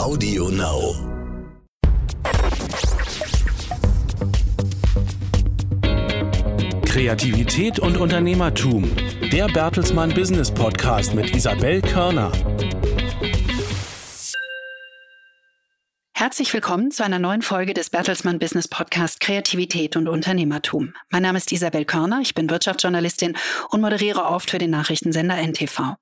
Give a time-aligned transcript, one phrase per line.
[0.00, 0.94] Audio Now.
[6.86, 8.90] Kreativität und Unternehmertum.
[9.30, 12.32] Der Bertelsmann Business Podcast mit Isabel Körner.
[16.20, 20.92] Herzlich willkommen zu einer neuen Folge des Bertelsmann Business Podcast Kreativität und Unternehmertum.
[21.08, 23.38] Mein Name ist Isabel Körner, ich bin Wirtschaftsjournalistin
[23.70, 25.94] und moderiere oft für den Nachrichtensender NTV.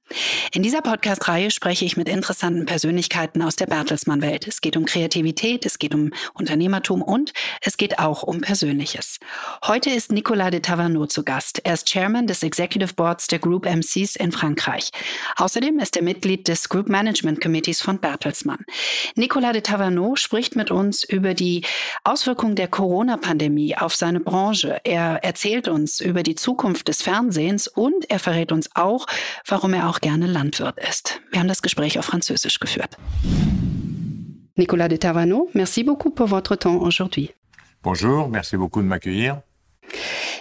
[0.53, 4.49] In dieser Podcast-Reihe spreche ich mit interessanten Persönlichkeiten aus der Bertelsmann-Welt.
[4.49, 7.33] Es geht um Kreativität, es geht um Unternehmertum und
[7.63, 9.21] es geht auch um Persönliches.
[9.65, 11.61] Heute ist Nicolas de Taverneau zu Gast.
[11.63, 14.91] Er ist Chairman des Executive Boards der Group MCs in Frankreich.
[15.37, 18.65] Außerdem ist er Mitglied des Group Management Committees von Bertelsmann.
[19.15, 21.65] Nicolas de Taverneau spricht mit uns über die
[22.05, 24.81] Auswirkungen der Corona-Pandemie auf seine Branche.
[24.85, 29.07] Er erzählt uns über die Zukunft des Fernsehens und er verrät uns auch,
[29.47, 31.21] warum er auch gerne Landwirt ist.
[31.31, 32.97] Wir haben das Gespräch auf Französisch geführt.
[34.57, 37.31] Nicolas de Taverneau, merci beaucoup pour votre temps aujourd'hui.
[37.83, 39.43] Bonjour, merci beaucoup de m'accueillir.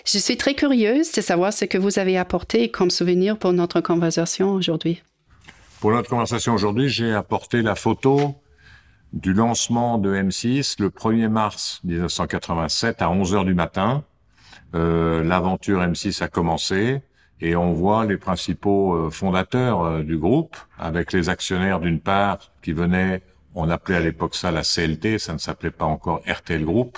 [0.05, 3.81] Je suis très curieuse de savoir ce que vous avez apporté comme souvenir pour notre
[3.81, 5.03] conversation aujourd'hui.
[5.79, 8.35] Pour notre conversation aujourd'hui, j'ai apporté la photo
[9.13, 14.03] du lancement de M6 le 1er mars 1987 à 11 heures du matin.
[14.75, 17.01] Euh, L'aventure M6 a commencé
[17.39, 22.39] et on voit les principaux euh, fondateurs euh, du groupe avec les actionnaires d'une part
[22.61, 23.21] qui venaient,
[23.55, 26.97] on appelait à l'époque ça la CLT, ça ne s'appelait pas encore RTL Group.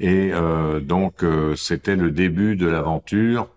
[0.00, 3.48] Et euh, donc euh, c'était le début de l'aventure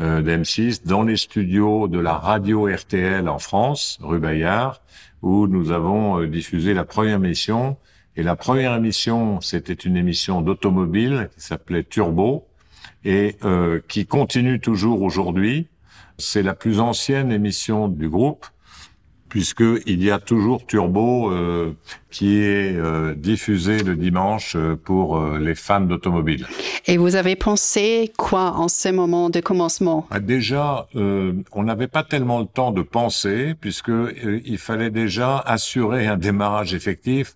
[0.00, 4.82] euh, d'M6 dans les studios de la radio RTL en France, rue Bayard,
[5.24, 7.78] où nous avons euh, diffusé la première émission.
[8.14, 12.46] Et la première émission, c'était une émission d'automobile qui s'appelait Turbo
[13.04, 15.68] et euh, qui continue toujours aujourd'hui.
[16.18, 18.46] C'est la plus ancienne émission du groupe
[19.34, 21.72] puisqu'il y a toujours Turbo euh,
[22.12, 26.46] qui est euh, diffusé le dimanche euh, pour euh, les fans d'automobile.
[26.86, 30.06] Et vous avez pensé quoi en ce moment de commencement?
[30.12, 34.90] Ah, Déjà, euh, on n'avait pas tellement le temps de penser, puisque euh, il fallait
[34.90, 37.34] déjà assurer un démarrage effectif.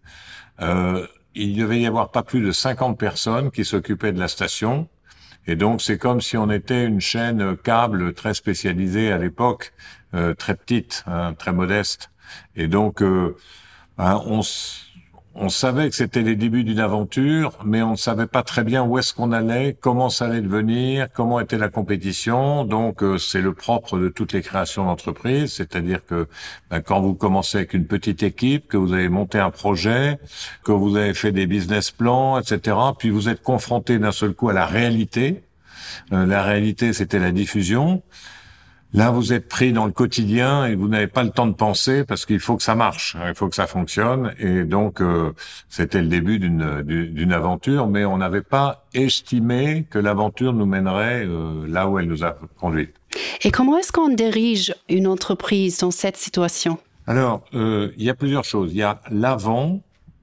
[0.60, 1.04] Euh,
[1.34, 4.86] il devait y avoir pas plus de 50 personnes qui s'occupaient de la station.
[5.48, 9.72] Et donc, c'est comme si on était une chaîne câble très spécialisée à l'époque,
[10.14, 12.10] euh, très petite, hein, très modeste.
[12.56, 13.36] Et donc, euh,
[13.98, 14.42] hein, on,
[15.41, 18.82] on savait que c'était les débuts d'une aventure, mais on ne savait pas très bien
[18.82, 22.64] où est-ce qu'on allait, comment ça allait devenir, comment était la compétition.
[22.64, 26.26] Donc, euh, c'est le propre de toutes les créations d'entreprise, c'est-à-dire que
[26.70, 30.18] ben, quand vous commencez avec une petite équipe, que vous avez monté un projet,
[30.64, 34.48] que vous avez fait des business plans, etc., puis vous êtes confronté d'un seul coup
[34.48, 35.44] à la réalité.
[36.12, 38.02] Euh, la réalité, c'était la diffusion.
[38.94, 42.04] Là, vous êtes pris dans le quotidien et vous n'avez pas le temps de penser
[42.04, 44.32] parce qu'il faut que ça marche, hein, il faut que ça fonctionne.
[44.38, 45.32] Et donc, euh,
[45.69, 51.27] c'était le début d'une d'une aventure, mais on n'avait pas estimé que l'aventure nous mènerait
[51.27, 52.88] euh, là où elle nous a conduit.
[53.43, 56.78] Et comment est-ce qu'on dirige une entreprise dans cette situation?
[57.06, 58.72] Alors, euh, il y a plusieurs choses.
[58.72, 59.81] Il y a l'avant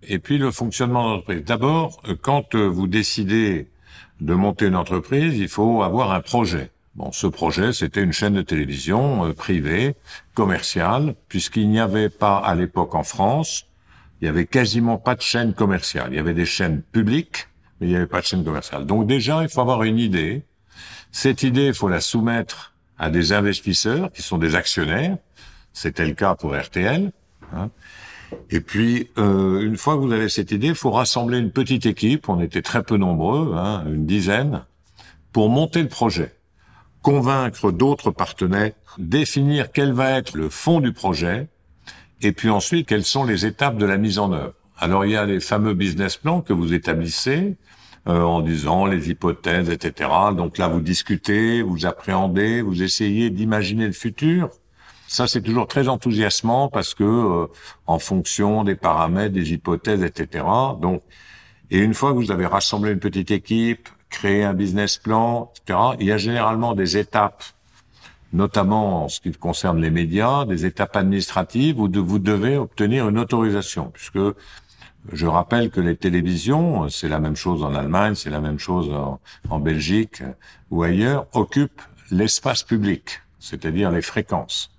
[0.08, 1.44] et puis le fonctionnement de l'entreprise.
[1.44, 3.68] D'abord, euh, quand vous décidez
[4.22, 6.72] de monter une entreprise, il faut avoir un projet.
[6.96, 9.96] Bon, ce projet, c'était une chaîne de télévision euh, privée,
[10.34, 13.66] commerciale, puisqu'il n'y avait pas à l'époque en France,
[14.22, 16.08] il y avait quasiment pas de chaîne commerciale.
[16.12, 18.86] Il y avait des chaînes publiques, mais il n'y avait pas de chaîne commerciale.
[18.86, 20.46] Donc déjà, il faut avoir une idée.
[21.12, 25.18] Cette idée, il faut la soumettre à des investisseurs qui sont des actionnaires.
[25.74, 27.12] C'était le cas pour RTL.
[27.54, 27.70] hein.
[28.50, 31.86] Et puis, euh, une fois que vous avez cette idée, il faut rassembler une petite
[31.86, 32.30] équipe.
[32.30, 34.64] On était très peu nombreux, hein, une dizaine,
[35.34, 36.34] pour monter le projet,
[37.06, 41.48] convaincre d'autres partenaires, définir quel va être le fond du projet,
[42.22, 44.54] et puis ensuite quelles sont les étapes de la mise en œuvre.
[44.80, 47.58] Alors il y a les fameux business plans que vous établissez
[48.08, 50.10] euh, en disant les hypothèses, etc.
[50.36, 54.50] Donc là vous discutez, vous appréhendez, vous essayez d'imaginer le futur.
[55.08, 57.46] Ça c'est toujours très enthousiasmant parce que euh,
[57.86, 60.44] en fonction des paramètres, des hypothèses, etc.
[60.82, 61.04] Donc
[61.70, 65.80] et une fois que vous avez rassemblé une petite équipe, créé un business plan, etc.
[66.00, 67.44] Il y a généralement des étapes
[68.36, 73.18] notamment en ce qui concerne les médias, des étapes administratives où vous devez obtenir une
[73.18, 74.20] autorisation, puisque
[75.12, 78.92] je rappelle que les télévisions, c'est la même chose en Allemagne, c'est la même chose
[79.50, 80.22] en, Belgique
[80.70, 81.82] ou ailleurs, occupent
[82.12, 84.72] l'espace public, c'est-à-dire les fréquences.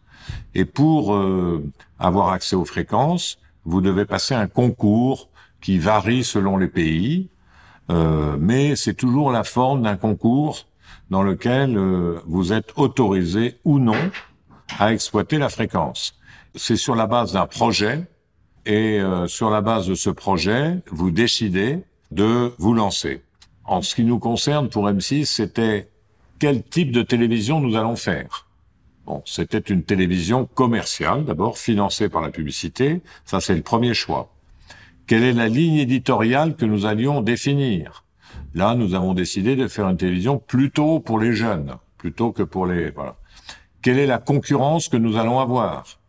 [0.55, 1.65] Et pour euh,
[1.99, 5.29] avoir accès aux fréquences, vous devez passer un concours
[5.61, 7.29] qui varie selon les pays,
[7.91, 10.67] euh, mais c'est toujours la forme d'un concours
[11.11, 14.11] dans lequel euh, vous êtes autorisé ou non
[14.79, 16.19] à exploiter la fréquence.
[16.55, 18.03] C'est sur la base d'un projet
[18.65, 23.23] et euh, sur la base de ce projet, vous décidez de vous lancer.
[23.65, 25.89] En ce qui nous concerne pour M6, c'était
[26.39, 28.47] quel type de télévision nous allons faire?
[29.07, 33.03] Bon, c'était une télévision commerciale, d'abord financée par la publicité.
[33.25, 34.36] Ça, c'est le premier choix.
[35.07, 38.05] Quelle est la ligne éditoriale que nous allions définir?
[38.55, 42.67] Là, nous avons décidé de faire une télévision plutôt pour les jeunes, plutôt que pour
[42.67, 42.93] les.
[43.83, 46.01] Quelle est la concurrence que nous allons avoir?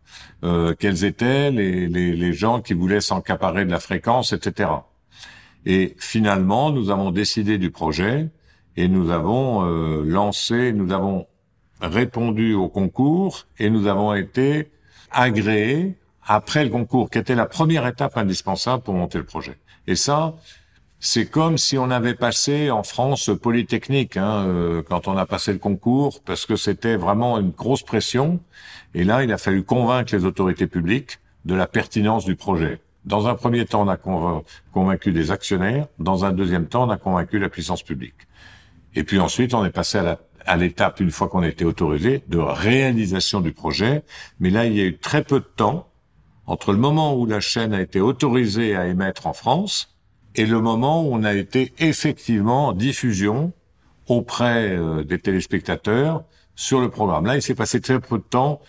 [0.42, 4.70] Euh, Quels étaient les, les, les gens qui voulaient s'encaparer de la fréquence, etc.
[5.64, 8.28] Et finalement, nous avons décidé du projet
[8.76, 11.26] et nous avons euh, lancé, nous avons
[11.80, 14.70] répondu au concours et nous avons été
[15.10, 15.96] agréés
[16.28, 19.56] après le concours, qui était la première étape indispensable pour monter le projet.
[19.86, 20.34] Et ça,
[21.00, 25.52] c'est comme si on avait passé en France Polytechnique hein, euh, quand on a passé
[25.52, 28.40] le concours, parce que c'était vraiment une grosse pression.
[28.94, 32.80] Et là, il a fallu convaincre les autorités publiques de la pertinence du projet.
[33.06, 33.96] Dans un premier temps, on a
[34.72, 35.86] convaincu des actionnaires.
[35.98, 38.28] Dans un deuxième temps, on a convaincu la puissance publique.
[38.94, 39.98] Et puis ensuite, on est passé
[40.44, 44.02] à l'étape, une fois qu'on été autorisé, de réalisation du projet.
[44.40, 45.87] Mais là, il y a eu très peu de temps
[46.48, 49.94] entre le moment où la chaîne a été autorisée à émettre en France
[50.34, 53.52] et le moment où on a été effectivement en diffusion
[54.08, 56.24] auprès euh, des téléspectateurs
[56.56, 57.26] sur le programme.
[57.26, 58.62] Là, il s'est passé très peu de temps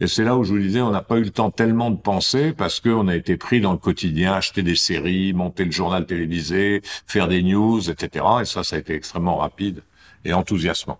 [0.00, 1.96] et c'est là où je vous disais, on n'a pas eu le temps tellement de
[1.96, 6.06] penser parce qu'on a été pris dans le quotidien, acheter des séries, monter le journal
[6.06, 8.24] télévisé, faire des news, etc.
[8.40, 9.82] Et ça, ça a été extrêmement rapide
[10.24, 10.98] et enthousiasmant.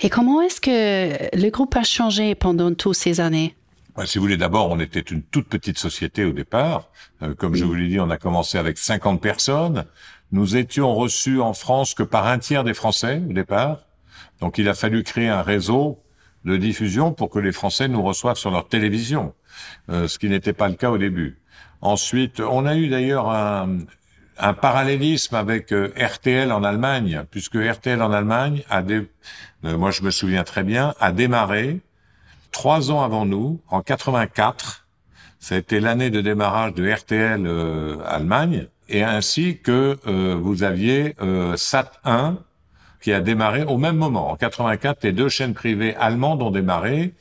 [0.00, 3.54] Et comment est-ce que le groupe a changé pendant toutes ces années?
[4.04, 6.90] Si vous voulez, d'abord, on était une toute petite société au départ.
[7.22, 9.84] Euh, comme je vous l'ai dit, on a commencé avec 50 personnes.
[10.32, 13.78] Nous étions reçus en France que par un tiers des Français au départ.
[14.40, 16.02] Donc, il a fallu créer un réseau
[16.44, 19.32] de diffusion pour que les Français nous reçoivent sur leur télévision,
[19.90, 21.38] euh, ce qui n'était pas le cas au début.
[21.80, 23.78] Ensuite, on a eu d'ailleurs un,
[24.38, 29.06] un parallélisme avec euh, RTL en Allemagne, puisque RTL en Allemagne a des,
[29.62, 31.80] moi je me souviens très bien, a démarré
[32.54, 34.86] trois ans avant nous, en 84.
[35.40, 40.62] Ça a été l'année de démarrage de RTL euh, Allemagne, et ainsi que euh, vous
[40.62, 42.38] aviez euh, Sat 1
[43.02, 44.30] qui a démarré au même moment.
[44.30, 47.12] En 84, les deux chaînes privées allemandes ont démarré,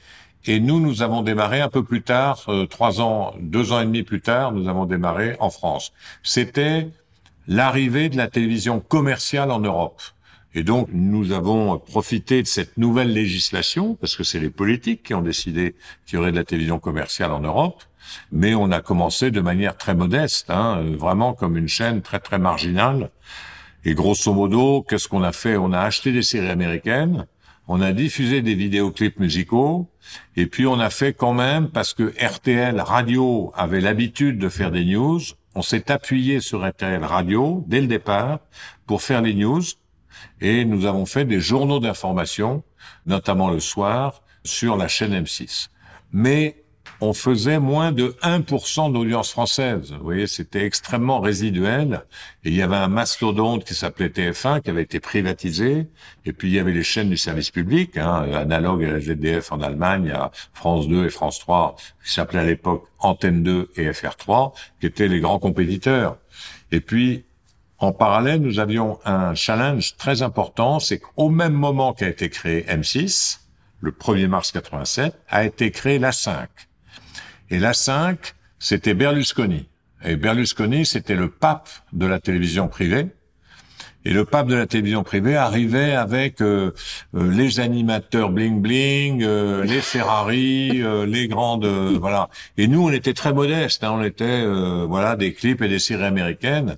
[0.45, 4.03] et nous, nous avons démarré un peu plus tard, trois ans, deux ans et demi
[4.03, 5.93] plus tard, nous avons démarré en France.
[6.21, 6.89] C'était
[7.47, 10.01] l'arrivée de la télévision commerciale en Europe.
[10.55, 15.13] Et donc, nous avons profité de cette nouvelle législation, parce que c'est les politiques qui
[15.13, 17.83] ont décidé qu'il y aurait de la télévision commerciale en Europe,
[18.31, 22.37] mais on a commencé de manière très modeste, hein, vraiment comme une chaîne très très
[22.37, 23.09] marginale.
[23.85, 25.57] Et grosso modo, qu'est-ce qu'on a fait?
[25.57, 27.25] On a acheté des séries américaines,
[27.67, 29.89] on a diffusé des vidéoclips musicaux,
[30.35, 34.69] et puis on a fait quand même, parce que RTL Radio avait l'habitude de faire
[34.69, 35.19] des news,
[35.55, 38.39] on s'est appuyé sur RTL Radio dès le départ
[38.85, 39.61] pour faire les news,
[40.41, 42.63] et nous avons fait des journaux d'information,
[43.05, 45.69] notamment le soir, sur la chaîne M6.
[46.11, 46.63] Mais
[47.01, 49.93] on faisait moins de 1% d'audience française.
[49.97, 52.05] Vous voyez, c'était extrêmement résiduel.
[52.45, 55.87] Et il y avait un mastodonte qui s'appelait TF1, qui avait été privatisé.
[56.25, 59.51] Et puis il y avait les chaînes du service public, hein, analogue à la ZDF
[59.51, 61.75] en Allemagne, à France 2 et France 3,
[62.05, 66.17] qui s'appelaient à l'époque Antenne 2 et FR3, qui étaient les grands compétiteurs.
[66.71, 67.25] Et puis,
[67.83, 72.61] en parallèle, nous avions un challenge très important, c'est qu'au même moment qu'a été créé
[72.61, 73.39] M6,
[73.81, 76.47] le 1er mars 87, a été créé la 5.
[77.49, 79.67] Et la 5, c'était Berlusconi.
[80.05, 83.07] Et Berlusconi, c'était le pape de la télévision privée.
[84.05, 86.71] Et le pape de la télévision privée arrivait avec euh,
[87.15, 92.29] euh, les animateurs bling bling, euh, les Ferrari, les grandes voilà.
[92.57, 93.83] Et nous, on était très modestes.
[93.83, 94.45] Hein, on était
[94.85, 96.77] voilà des clips et des séries américaines.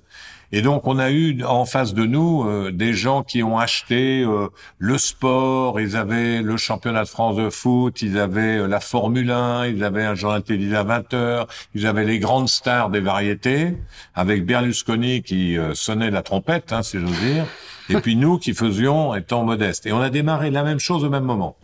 [0.52, 4.22] Et donc on a eu en face de nous euh, des gens qui ont acheté
[4.22, 4.48] euh,
[4.78, 9.30] le sport, ils avaient le championnat de France de foot, ils avaient euh, la Formule
[9.30, 13.00] 1, ils avaient un journal télévisé à 20 heures, ils avaient les grandes stars des
[13.00, 13.76] variétés,
[14.14, 17.46] avec Berlusconi qui sonnait la trompette, hein, si j'ose dire,
[17.88, 19.86] et puis nous qui faisions étant modestes.
[19.86, 21.56] Et on a démarré la même chose au même moment.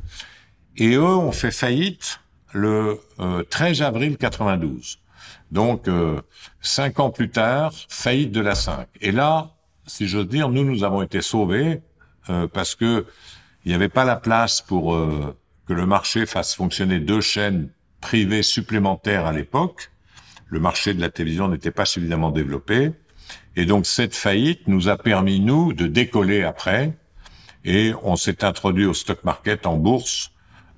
[0.77, 2.21] Et eux ont fait faillite
[2.53, 3.01] le
[3.51, 5.01] 13 avril 92.
[5.52, 6.18] Donc, euh,
[6.62, 8.88] cinq ans plus tard, faillite de la 5.
[9.02, 9.50] Et là,
[9.87, 11.82] si j'ose dire, nous, nous avons été sauvés
[12.30, 13.04] euh, parce que
[13.64, 15.37] il n'y avait pas la place pour euh,
[15.68, 17.68] que le marché fasse fonctionner deux chaînes
[18.00, 19.92] privées supplémentaires à l'époque.
[20.47, 22.92] Le marché de la télévision n'était pas suffisamment développé.
[23.54, 26.97] Et donc, cette faillite nous a permis, nous, de décoller après.
[27.66, 30.30] Et on s'est introduit au stock market en bourse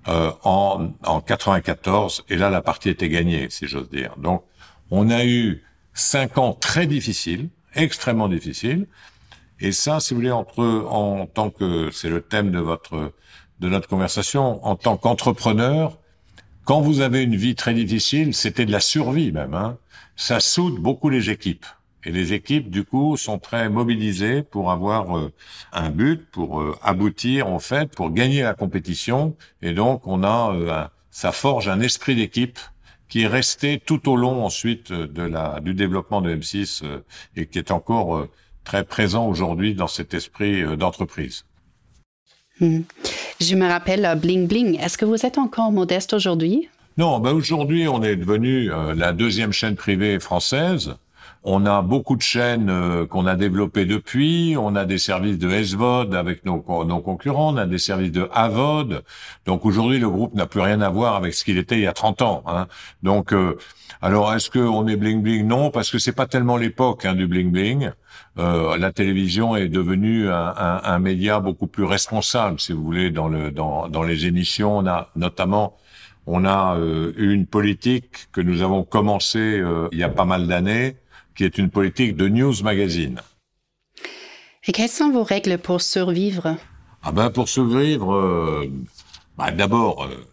[0.06, 2.24] en, en 94.
[2.28, 4.16] Et là, la partie était gagnée, si j'ose dire.
[4.18, 4.44] Donc,
[4.96, 8.86] On a eu cinq ans très difficiles, extrêmement difficiles.
[9.58, 13.12] Et ça, si vous voulez, entre en tant que c'est le thème de votre
[13.58, 15.98] de notre conversation, en tant qu'entrepreneur,
[16.62, 19.54] quand vous avez une vie très difficile, c'était de la survie même.
[19.54, 19.78] Hein,
[20.14, 21.66] ça soude beaucoup les équipes.
[22.04, 25.32] Et les équipes, du coup, sont très mobilisées pour avoir euh,
[25.72, 29.34] un but, pour euh, aboutir, en fait, pour gagner la compétition.
[29.60, 32.60] Et donc, on a, euh, ça forge un esprit d'équipe
[33.08, 36.82] qui est resté tout au long ensuite de la du développement de M6
[37.36, 38.26] et qui est encore
[38.64, 41.44] très présent aujourd'hui dans cet esprit d'entreprise.
[42.60, 42.80] Hmm.
[43.40, 44.80] Je me rappelle Bling Bling.
[44.80, 46.68] Est-ce que vous êtes encore modeste aujourd'hui?
[46.96, 50.96] Non, ben aujourd'hui, on est devenu la deuxième chaîne privée française.
[51.46, 54.56] On a beaucoup de chaînes euh, qu'on a développées depuis.
[54.58, 57.52] On a des services de SVOD avec nos, nos concurrents.
[57.52, 59.04] On a des services de AVOD.
[59.44, 61.86] Donc aujourd'hui, le groupe n'a plus rien à voir avec ce qu'il était il y
[61.86, 62.42] a 30 ans.
[62.46, 62.66] Hein.
[63.02, 63.58] Donc, euh,
[64.00, 65.46] alors est-ce qu'on est bling bling?
[65.46, 67.90] Non, parce que c'est pas tellement l'époque hein, du bling bling.
[68.38, 73.10] Euh, la télévision est devenue un, un, un, média beaucoup plus responsable, si vous voulez,
[73.10, 74.78] dans le dans, dans les émissions.
[74.78, 75.76] On a notamment
[76.26, 80.96] on a euh, une politique que nous avons commencé il y a pas mal d'années
[81.36, 83.20] qui est une politique de news magazine.
[84.66, 86.56] Et quelles sont vos règles pour survivre?
[87.02, 88.66] Ah ben pour survivre, euh,
[89.36, 90.26] bah, d'abord, euh,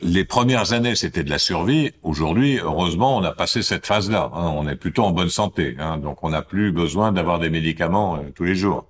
[0.00, 1.92] les premières années c'était de la survie.
[2.02, 4.30] Aujourd'hui, heureusement, on a passé cette phase-là.
[4.32, 4.52] Hein.
[4.56, 5.98] on est plutôt en bonne santé, hein.
[5.98, 8.86] donc on n'a plus besoin d'avoir des médicaments euh, tous les jours.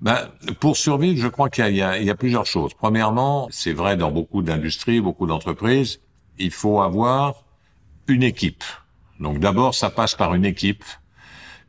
[0.00, 2.72] Ben, pour survivre, je crois qu'il y, y, y a, plusieurs choses.
[2.72, 6.00] Premièrement, c'est vrai dans beaucoup d'industries, beaucoup d'entreprises,
[6.38, 7.44] il faut avoir
[8.08, 8.64] une équipe.
[9.20, 10.84] Donc d'abord, ça passe par une équipe,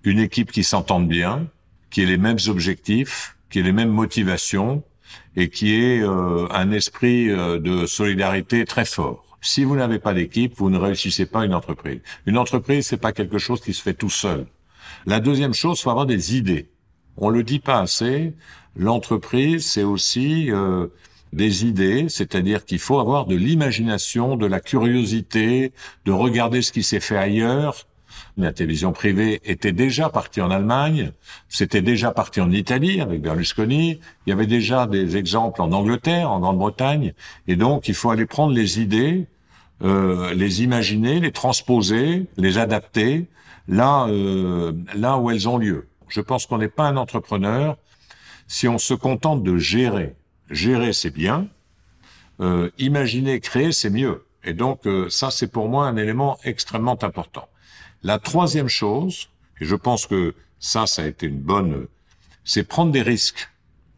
[0.04, 1.48] une équipe qui s'entende bien,
[1.90, 4.84] qui ait les mêmes objectifs, qui ait les mêmes motivations
[5.36, 9.26] et qui ait euh, un esprit euh, de solidarité très fort.
[9.42, 12.00] Si vous n'avez pas d'équipe, vous ne réussissez pas une entreprise.
[12.26, 14.46] Une entreprise, c'est pas quelque chose qui se fait tout seul.
[15.06, 16.70] La deuxième chose, faut avoir des idées.
[17.18, 18.34] On le dit pas assez.
[18.76, 20.88] L'entreprise, c'est aussi euh,
[21.34, 25.72] des idées, c'est-à-dire qu'il faut avoir de l'imagination, de la curiosité,
[26.06, 27.88] de regarder ce qui s'est fait ailleurs.
[28.38, 31.12] La télévision privée était déjà partie en Allemagne,
[31.48, 36.30] c'était déjà parti en Italie avec Berlusconi, il y avait déjà des exemples en Angleterre,
[36.30, 37.14] en Grande-Bretagne,
[37.48, 39.28] et donc il faut aller prendre les idées,
[39.84, 43.28] euh, les imaginer, les transposer, les adapter
[43.68, 45.88] là, euh, là où elles ont lieu.
[46.10, 47.78] Je pense qu'on n'est pas un entrepreneur
[48.48, 50.16] si on se contente de gérer
[50.52, 51.48] gérer, c'est bien.
[52.40, 54.26] Euh, imaginer, créer, c'est mieux.
[54.44, 57.48] Et donc, euh, ça, c'est pour moi un élément extrêmement important.
[58.04, 59.30] La troisième chose,
[59.60, 61.88] et je pense que ça, ça a été une bonne,
[62.44, 63.50] c'est prendre des risques.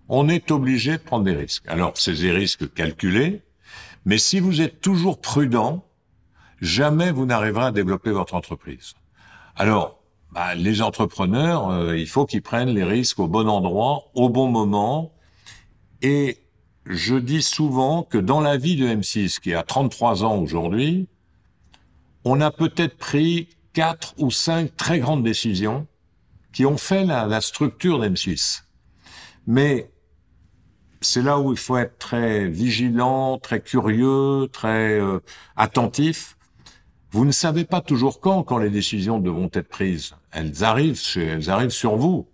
[0.10, 1.64] On est obligé de prendre des risques.
[1.68, 3.42] Alors, c'est des risques calculés,
[4.06, 5.86] mais si vous êtes toujours prudent,
[6.62, 8.96] jamais vous n'arriverez à développer votre entreprise.
[9.56, 10.00] Alors,
[10.32, 14.50] bah, les entrepreneurs, euh, il faut qu'ils prennent les risques au bon endroit, au bon
[14.50, 15.14] moment,
[16.02, 16.43] et
[16.86, 21.08] je dis souvent que dans la vie de M6, qui a 33 ans aujourd'hui,
[22.26, 25.88] on a peut-être pris quatre ou cinq très grandes décisions
[26.52, 28.64] qui ont fait la, structure d'M6.
[29.48, 29.92] Mais
[31.02, 35.20] c'est là où il faut être très vigilant, très curieux, très euh,
[35.56, 36.38] attentif.
[37.12, 40.16] Vous ne savez pas toujours quand, quand les décisions devront être prises.
[40.32, 42.28] Elles arrivent, elles arrivent sur vous.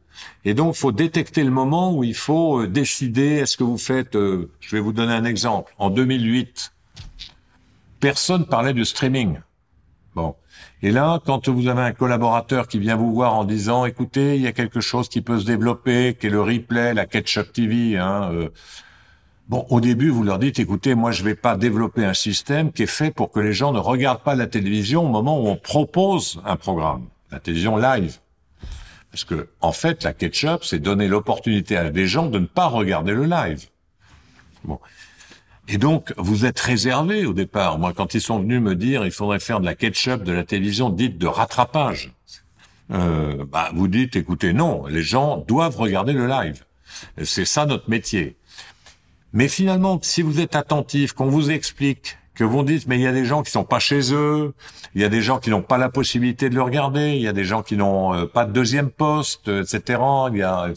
[0.45, 3.35] Et donc, faut détecter le moment où il faut euh, décider.
[3.37, 5.73] Est-ce que vous faites euh, Je vais vous donner un exemple.
[5.77, 6.73] En 2008,
[7.99, 9.39] personne parlait de streaming.
[10.15, 10.35] Bon.
[10.81, 14.41] Et là, quand vous avez un collaborateur qui vient vous voir en disant, écoutez, il
[14.41, 17.97] y a quelque chose qui peut se développer, qui est le replay, la Ketchup TV.
[17.97, 18.49] Hein, euh,
[19.49, 22.83] Bon, au début, vous leur dites, écoutez, moi, je vais pas développer un système qui
[22.83, 25.55] est fait pour que les gens ne regardent pas la télévision au moment où on
[25.55, 28.19] propose un programme, la télévision live.
[29.11, 32.67] Parce que, en fait, la ketchup, c'est donner l'opportunité à des gens de ne pas
[32.67, 33.67] regarder le live.
[34.63, 34.79] Bon.
[35.67, 37.79] Et donc, vous êtes réservé au départ.
[37.79, 40.43] Moi, quand ils sont venus me dire, il faudrait faire de la ketchup, de la
[40.43, 42.11] télévision dite de rattrapage,
[42.91, 46.65] euh, bah, vous dites, écoutez, non, les gens doivent regarder le live.
[47.23, 48.35] C'est ça notre métier.
[49.33, 53.07] Mais finalement, si vous êtes attentif, qu'on vous explique que vous dites, mais il y
[53.07, 54.53] a des gens qui sont pas chez eux,
[54.95, 57.27] il y a des gens qui n'ont pas la possibilité de le regarder, il y
[57.27, 59.99] a des gens qui n'ont euh, pas de deuxième poste, etc.
[60.31, 60.69] Il y a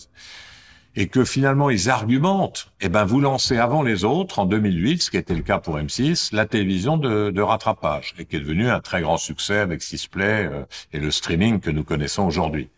[0.94, 5.10] et que finalement ils argumentent, eh ben vous lancez avant les autres en 2008, ce
[5.10, 8.68] qui était le cas pour M6, la télévision de, de rattrapage et qui est devenu
[8.68, 12.68] un très grand succès avec Sisplay euh, et le streaming que nous connaissons aujourd'hui.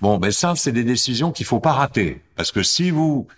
[0.00, 3.28] Bon, ben ça c'est des décisions qu'il faut pas rater parce que si vous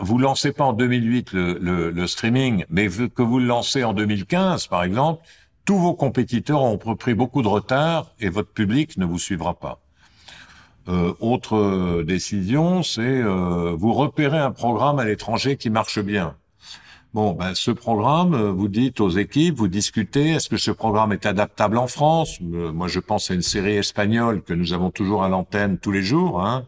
[0.00, 3.92] vous lancez pas en 2008 le, le, le streaming, mais que vous le lancez en
[3.92, 5.22] 2015, par exemple,
[5.64, 9.80] tous vos compétiteurs ont pris beaucoup de retard et votre public ne vous suivra pas.
[10.88, 16.36] Euh, autre décision, c'est euh, vous repérez un programme à l'étranger qui marche bien.
[17.16, 21.14] Bon, ben, ce programme, euh, vous dites aux équipes, vous discutez, est-ce que ce programme
[21.14, 22.38] est adaptable en France?
[22.42, 25.92] Euh, Moi, je pense à une série espagnole que nous avons toujours à l'antenne tous
[25.92, 26.66] les jours, hein,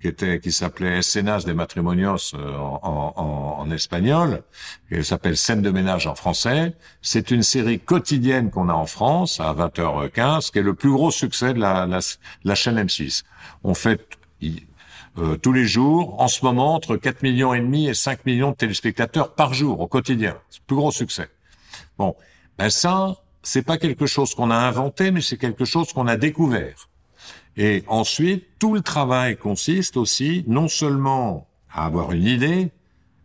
[0.00, 4.42] qui était, qui s'appelait Escenas de Matrimonios euh, en, en, en, espagnol,
[4.90, 6.74] elle s'appelle Scène de ménage en français.
[7.02, 11.10] C'est une série quotidienne qu'on a en France à 20h15, qui est le plus gros
[11.10, 12.00] succès de la, la,
[12.44, 13.24] la chaîne M6.
[13.64, 14.06] On fait
[15.18, 18.50] euh, tous les jours, en ce moment, entre 4 millions et demi et 5 millions
[18.50, 20.36] de téléspectateurs par jour, au quotidien.
[20.50, 21.28] C'est le plus gros succès.
[21.96, 22.14] Bon,
[22.58, 26.16] ben ça, c'est pas quelque chose qu'on a inventé, mais c'est quelque chose qu'on a
[26.16, 26.88] découvert.
[27.56, 32.70] Et ensuite, tout le travail consiste aussi non seulement à avoir une idée,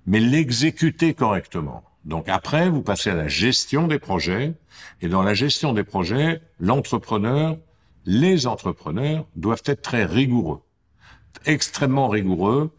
[0.05, 1.83] mais l'exécuter correctement.
[2.05, 4.53] Donc après, vous passez à la gestion des projets,
[5.01, 7.57] et dans la gestion des projets, l'entrepreneur,
[8.05, 10.61] les entrepreneurs doivent être très rigoureux
[11.45, 12.71] extrêmement rigoureux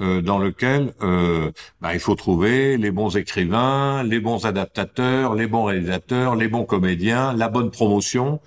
[0.00, 5.46] euh, dans lequel euh, bah, il faut trouver les bons écrivains, les bons adaptateurs, les
[5.46, 8.40] bons réalisateurs, les bons comédiens, la bonne promotion,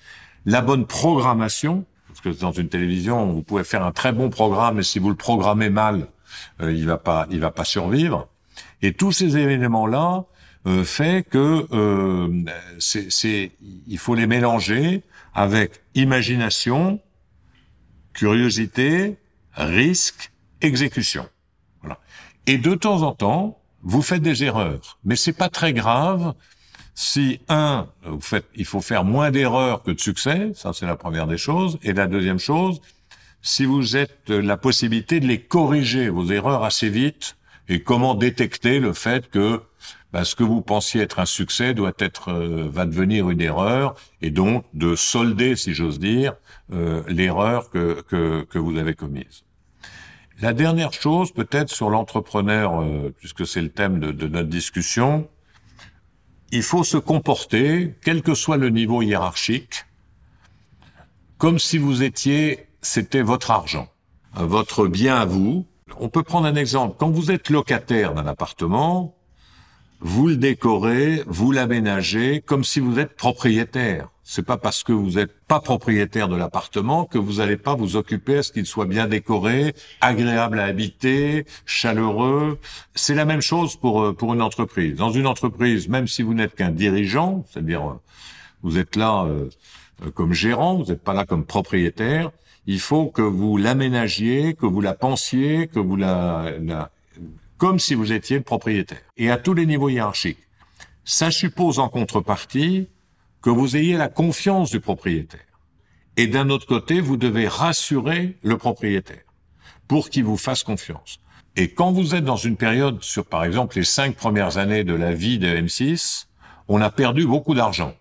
[0.46, 1.86] la bonne programmation.
[2.24, 5.16] Que dans une télévision, vous pouvez faire un très bon programme, mais si vous le
[5.16, 6.08] programmez mal,
[6.62, 8.30] euh, il va pas, il va pas survivre.
[8.82, 10.26] Et tous ces éléments-là
[10.66, 12.46] euh, fait que euh,
[12.80, 13.52] c'est,
[13.88, 15.04] il faut les mélanger
[15.34, 17.02] avec imagination,
[18.14, 19.18] curiosité,
[19.56, 21.28] risque, exécution.
[21.82, 22.00] Voilà.
[22.48, 26.34] Et de temps en temps, vous faites des erreurs, mais c'est pas très grave
[26.96, 30.96] si un, vous faites, il faut faire moins d'erreurs que de succès, ça c'est la
[30.96, 32.82] première des choses, et la deuxième chose,
[33.42, 37.36] si vous êtes la possibilité de les corriger vos erreurs assez vite,
[37.70, 39.62] et comment détecter le fait que
[40.12, 43.96] bah, ce que vous pensiez être un succès doit être euh, va devenir une erreur,
[44.22, 46.36] et donc de solder, si j'ose dire,
[46.72, 49.44] euh, l'erreur que, que, que vous avez commise.
[50.42, 55.28] La dernière chose, peut-être sur l'entrepreneur, euh, puisque c'est le thème de, de, notre discussion,
[56.54, 59.86] il faut se comporter, quel que soit le niveau hiérarchique,
[61.40, 63.90] comme si vous étiez, c'était votre argent,
[64.36, 65.66] votre bien à vous.
[66.00, 66.96] On peut prendre un exemple.
[67.00, 69.18] Quand vous êtes locataire d'un appartement,
[70.00, 74.10] vous le décorez, vous l'aménagez comme si vous êtes propriétaire.
[74.26, 77.98] C'est pas parce que vous n'êtes pas propriétaire de l'appartement que vous n'allez pas vous
[77.98, 82.58] occuper à ce qu'il soit bien décoré, agréable à habiter, chaleureux.
[82.96, 84.96] C'est la même chose pour euh, pour une entreprise.
[84.96, 88.00] Dans une entreprise, même si vous n'êtes qu'un dirigeant, c'est-à-dire euh,
[88.62, 89.50] vous êtes là euh,
[90.14, 92.32] comme gérant, vous n'êtes pas là comme propriétaire,
[92.66, 96.92] il faut que vous l'aménagiez, que vous la pensiez, que vous la, la
[97.58, 99.02] comme si vous étiez le propriétaire.
[99.18, 100.40] Et à tous les niveaux hiérarchiques.
[101.06, 102.88] Ça suppose en contrepartie
[103.44, 105.42] que vous ayez la confiance du propriétaire.
[106.16, 109.24] Et d'un autre côté, vous devez rassurer le propriétaire
[109.88, 111.20] pour qu'il vous fasse confiance.
[111.56, 114.94] Et quand vous êtes dans une période sur, par exemple, les cinq premières années de
[114.94, 116.26] la vie de M6,
[116.68, 117.94] on a perdu beaucoup d'argent.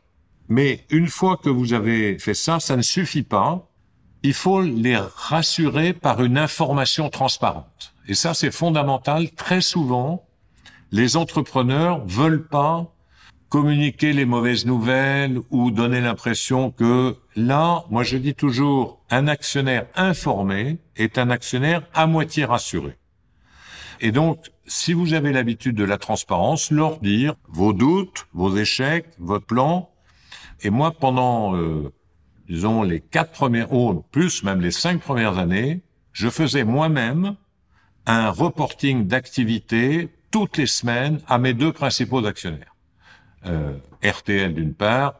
[0.48, 3.68] Mais une fois que vous avez fait ça, ça ne suffit pas.
[4.22, 7.94] Il faut les rassurer par une information transparente.
[8.06, 9.30] Et ça, c'est fondamental.
[9.30, 10.24] Très souvent,
[10.92, 12.94] les entrepreneurs veulent pas
[13.52, 19.84] communiquer les mauvaises nouvelles ou donner l'impression que là, moi je dis toujours, un actionnaire
[19.94, 22.96] informé est un actionnaire à moitié rassuré.
[24.00, 29.10] Et donc, si vous avez l'habitude de la transparence, leur dire vos doutes, vos échecs,
[29.18, 29.90] votre plan.
[30.62, 31.92] Et moi, pendant, euh,
[32.48, 35.82] disons, les quatre premières, ou plus même les cinq premières années,
[36.14, 37.36] je faisais moi-même
[38.06, 42.71] un reporting d'activité toutes les semaines à mes deux principaux actionnaires
[43.46, 43.72] euh,
[44.04, 45.14] RTL d'une part,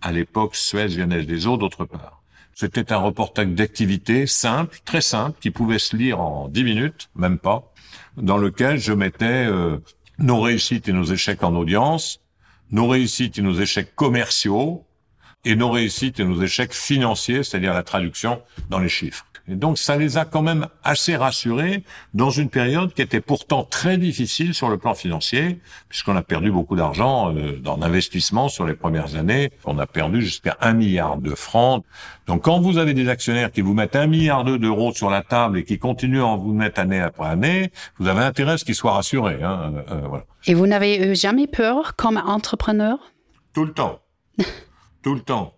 [0.00, 2.22] à l'époque Suez Lyonnaise des Eaux d'autre part.
[2.54, 7.38] C'était un reportage d'activité simple, très simple, qui pouvait se lire en dix minutes, même
[7.38, 7.72] pas,
[8.16, 9.78] dans lequel je mettais euh,
[10.18, 12.20] nos réussites et nos échecs en audience,
[12.70, 14.84] nos réussites et nos échecs commerciaux,
[15.44, 19.24] et nos réussites et nos échecs financiers, c'est-à-dire la traduction dans les chiffres.
[19.50, 21.82] Et donc ça les a quand même assez rassurés
[22.14, 25.58] dans une période qui était pourtant très difficile sur le plan financier,
[25.88, 29.50] puisqu'on a perdu beaucoup d'argent euh, dans l'investissement sur les premières années.
[29.64, 31.84] On a perdu jusqu'à un milliard de francs.
[32.28, 35.58] Donc quand vous avez des actionnaires qui vous mettent un milliard d'euros sur la table
[35.58, 38.64] et qui continuent à en vous mettre année après année, vous avez intérêt à ce
[38.64, 39.42] qu'ils soient rassurés.
[39.42, 40.24] Hein, euh, euh voilà.
[40.46, 42.98] Et vous n'avez jamais peur comme entrepreneur?
[43.52, 44.00] Tout le temps.
[45.02, 45.54] Tout le temps.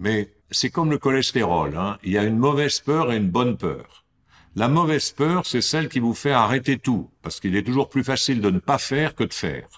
[0.00, 1.76] Mais c'est comme le cholestérol.
[1.76, 1.98] Hein.
[2.02, 4.04] Il y a une mauvaise peur et une bonne peur.
[4.54, 8.04] La mauvaise peur, c'est celle qui vous fait arrêter tout, parce qu'il est toujours plus
[8.04, 9.68] facile de ne pas faire que de faire.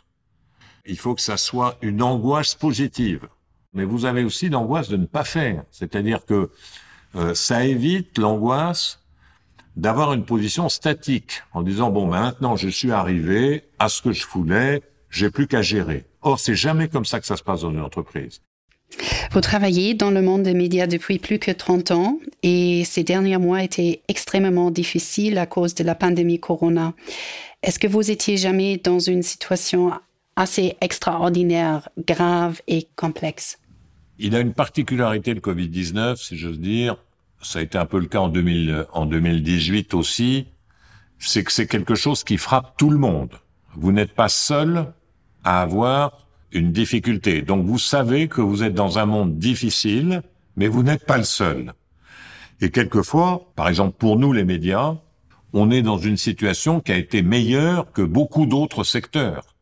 [0.87, 3.28] Il faut que ça soit une angoisse positive.
[3.74, 5.64] Mais vous avez aussi l'angoisse de ne pas faire.
[5.70, 6.50] C'est-à-dire que
[7.16, 9.00] euh, ça évite l'angoisse
[9.76, 14.12] d'avoir une position statique en disant bon ben, maintenant je suis arrivé à ce que
[14.12, 16.04] je voulais, j'ai plus qu'à gérer.
[16.22, 18.42] Or c'est jamais comme ça que ça se passe dans une entreprise.
[19.33, 23.37] Vous travaillez dans le monde des médias depuis plus que 30 ans et ces derniers
[23.38, 26.94] mois étaient extrêmement difficiles à cause de la pandémie Corona.
[27.62, 29.92] Est-ce que vous étiez jamais dans une situation
[30.37, 33.59] assez extraordinaire, grave et complexe?
[34.18, 36.96] Il a une particularité le Covid-19, si j'ose dire.
[37.42, 40.46] Ça a été un peu le cas en, 2000, en 2018 aussi.
[41.18, 43.35] C'est que c'est quelque chose qui frappe tout le monde.
[43.74, 44.92] Vous n'êtes pas seul
[45.44, 47.42] à avoir une difficulté.
[47.42, 50.22] Donc vous savez que vous êtes dans un monde difficile,
[50.56, 51.74] mais vous n'êtes pas le seul.
[52.61, 54.96] Et quelquefois, par exemple pour nous les médias,
[55.52, 59.54] on est dans une situation qui a été meilleure que beaucoup d'autres secteurs.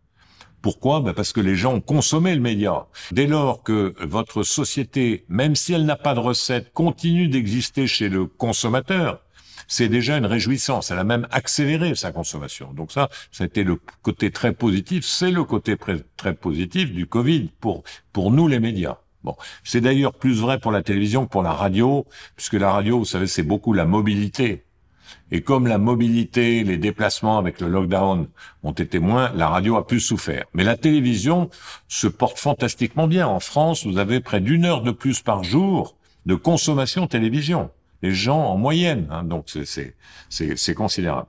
[0.62, 1.00] Pourquoi?
[1.00, 2.86] Ben Parce que les gens ont consommé le média.
[3.12, 8.08] Dès lors que votre société, même si elle n'a pas de recettes, continue d'exister chez
[8.08, 9.20] le consommateur,
[9.68, 10.90] c'est déjà une réjouissance.
[10.90, 12.72] Elle a même accéléré sa consommation.
[12.72, 13.08] Donc ça,
[13.40, 15.04] été le côté très positif.
[15.04, 15.76] C'est le côté
[16.16, 18.98] très positif du Covid pour pour nous les médias.
[19.24, 22.98] Bon, c'est d'ailleurs plus vrai pour la télévision que pour la radio, puisque la radio,
[22.98, 24.66] vous savez, c'est beaucoup la mobilité.
[25.32, 28.28] Et comme la mobilité, les déplacements avec le lockdown
[28.62, 30.44] ont été moins, la radio a plus souffert.
[30.54, 31.50] Mais la télévision
[31.88, 33.26] se porte fantastiquement bien.
[33.26, 37.70] En France, vous avez près d'une heure de plus par jour de consommation télévision
[38.02, 39.08] les gens en moyenne.
[39.10, 39.50] Hein, donc
[40.28, 41.28] c'est considérable.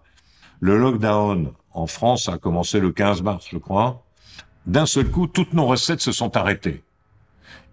[0.60, 4.04] Le lockdown en France a commencé le 15 mars, je crois.
[4.66, 6.84] D'un seul coup, toutes nos recettes se sont arrêtées.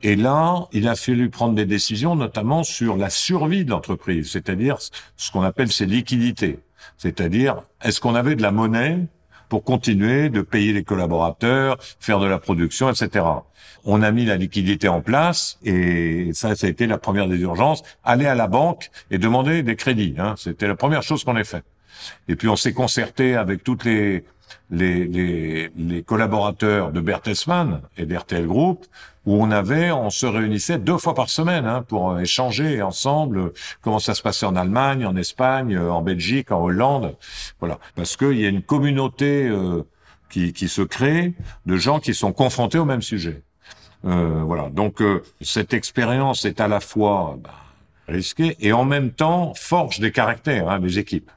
[0.03, 4.77] Et là, il a fallu prendre des décisions, notamment sur la survie de l'entreprise, c'est-à-dire
[5.17, 6.59] ce qu'on appelle ses liquidités.
[6.99, 9.07] C'est-à-dire, est-ce qu'on avait de la monnaie
[9.55, 13.25] pour continuer de payer les collaborateurs, faire de la production, etc.
[13.85, 17.39] On a mis la liquidité en place et ça, ça a été la première des
[17.39, 17.85] urgences.
[18.03, 20.17] Aller à la banque et demander des crédits.
[20.19, 20.35] Hein.
[20.37, 21.63] C'était la première chose qu'on ait fait.
[22.29, 24.25] Et puis on s'est concerté avec toutes les
[24.71, 28.87] les, les, les collaborateurs de Bertelsmann et d'RTL Group,
[29.27, 33.99] où on avait, on se réunissait deux fois par semaine hein, pour échanger ensemble comment
[33.99, 37.17] ça se passait en Allemagne, en Espagne, en Belgique, en Hollande,
[37.59, 39.83] voilà, parce qu'il y a une communauté euh,
[40.29, 41.33] qui, qui se crée
[41.65, 43.43] de gens qui sont confrontés au même sujet.
[44.05, 47.55] Euh, voilà, donc euh, cette expérience est à la fois bah,
[48.09, 51.31] risquée et en même temps forge des caractères hein, des équipes.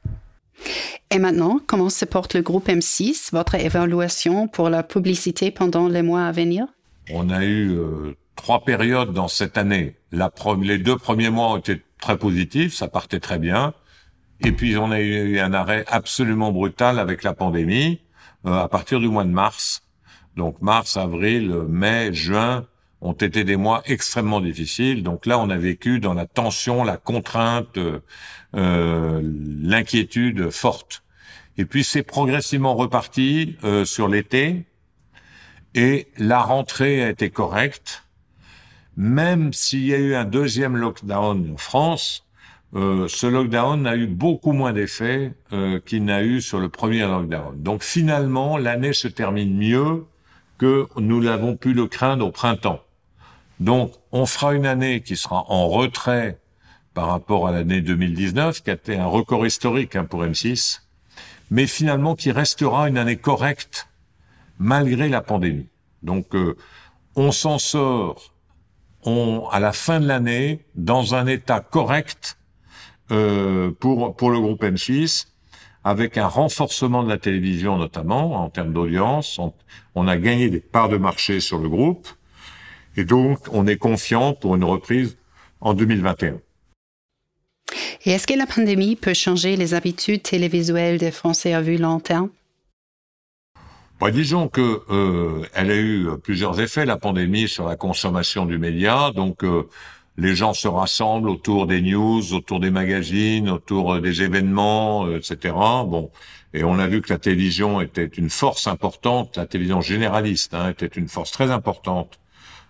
[1.10, 6.02] Et maintenant, comment se porte le groupe M6, votre évaluation pour la publicité pendant les
[6.02, 6.66] mois à venir?
[7.12, 9.96] On a eu euh, trois périodes dans cette année.
[10.12, 13.74] La les deux premiers mois ont été très positifs, ça partait très bien.
[14.42, 18.02] Et puis on a eu un arrêt absolument brutal avec la pandémie
[18.46, 19.84] euh, à partir du mois de mars.
[20.36, 22.66] Donc mars, avril, mai, juin,
[23.02, 25.04] ont été des mois extrêmement difficiles.
[25.04, 27.78] Donc là, on a vécu dans la tension, la contrainte,
[28.56, 29.22] euh,
[29.62, 31.04] l'inquiétude forte.
[31.58, 34.66] Et puis c'est progressivement reparti euh, sur l'été
[35.74, 38.04] et la rentrée a été correcte.
[38.96, 42.26] Même s'il y a eu un deuxième lockdown en France,
[42.76, 47.02] euh, ce lockdown a eu beaucoup moins d'effet euh, qu'il n'a eu sur le premier
[47.02, 47.62] lockdown.
[47.62, 50.06] Donc finalement, l'année se termine mieux
[50.58, 52.82] que nous l'avons pu le craindre au printemps.
[53.60, 56.40] Donc, on fera une année qui sera en retrait
[56.94, 60.82] par rapport à l'année 2019, qui a été un record historique hein, pour M6,
[61.52, 63.88] mais finalement qui restera une année correcte
[64.60, 65.70] malgré la pandémie.
[66.04, 66.56] Donc, euh,
[67.16, 68.34] on s'en sort
[69.04, 72.38] on, à la fin de l'année dans un état correct
[73.12, 75.28] euh, pour, pour le groupe M6,
[75.84, 79.40] avec un renforcement de la télévision notamment en termes d'audience.
[79.40, 79.54] On,
[79.96, 82.08] on a gagné des parts de marché sur le groupe.
[82.98, 85.18] Et donc, on est confiant pour une reprise
[85.62, 86.40] en 2021.
[88.06, 92.00] Et est-ce que la pandémie peut changer les habitudes télévisuelles des Français à vue long
[92.00, 92.30] terme?
[94.00, 98.58] Bah, disons que euh, elle a eu plusieurs effets la pandémie sur la consommation du
[98.58, 99.12] média.
[99.16, 99.68] Donc euh,
[100.18, 105.54] les gens se rassemblent autour des news, autour des magazines, autour des événements, euh, etc.
[105.86, 106.12] Bon,
[106.54, 110.70] et on a vu que la télévision était une force importante, la télévision généraliste hein,
[110.70, 112.20] était une force très importante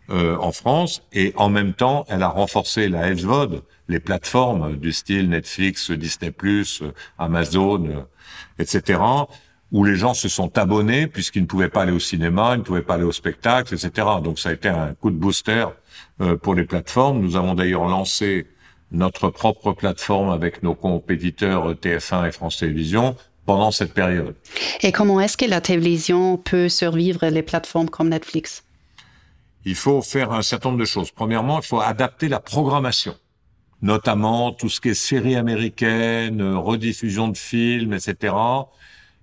[0.09, 4.93] euh, en France, et en même temps, elle a renforcé la SVOD, les plateformes du
[4.93, 6.33] style Netflix, Disney+,
[7.17, 8.01] Amazon, euh,
[8.57, 8.99] etc.,
[9.73, 12.63] où les gens se sont abonnés puisqu'ils ne pouvaient pas aller au cinéma, ils ne
[12.63, 14.07] pouvaient pas aller au spectacle, etc.
[14.23, 15.65] Donc ça a été un coup de booster
[16.21, 17.19] euh, pour les plateformes.
[17.19, 18.47] Nous avons d'ailleurs lancé
[18.91, 24.35] notre propre plateforme avec nos compétiteurs TF1 et France Télévisions pendant cette période.
[24.81, 28.63] Et comment est-ce que la télévision peut survivre les plateformes comme Netflix?
[29.67, 31.11] Il faut faire un certain nombre de choses.
[31.11, 33.17] Premièrement, il faut adapter la programmation,
[33.81, 38.33] notamment tout ce qui est séries américaines, rediffusion de films, etc.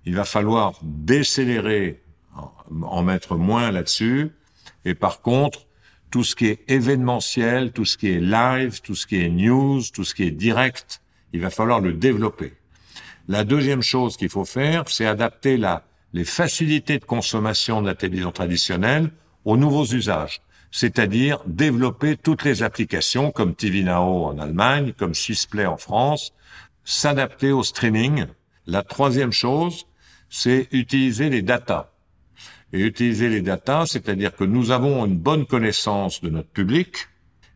[0.05, 2.03] Il va falloir décélérer,
[2.83, 4.33] en mettre moins là-dessus,
[4.85, 5.65] et par contre,
[6.11, 9.81] tout ce qui est événementiel, tout ce qui est live, tout ce qui est news,
[9.91, 11.01] tout ce qui est direct,
[11.33, 12.53] il va falloir le développer.
[13.27, 17.95] La deuxième chose qu'il faut faire, c'est adapter la, les facilités de consommation de la
[17.95, 19.09] télévision traditionnelle
[19.45, 25.65] aux nouveaux usages, c'est-à-dire développer toutes les applications comme TV Now en Allemagne, comme Swisplay
[25.65, 26.33] en France,
[26.83, 28.25] s'adapter au streaming.
[28.67, 29.85] La troisième chose,
[30.29, 31.91] c'est utiliser les datas.
[32.73, 37.07] Et utiliser les datas, c'est-à-dire que nous avons une bonne connaissance de notre public